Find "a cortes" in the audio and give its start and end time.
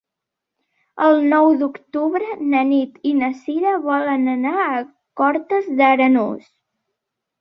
4.65-5.69